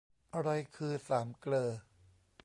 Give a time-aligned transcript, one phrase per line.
[0.33, 1.69] อะไรคือสามเกลอ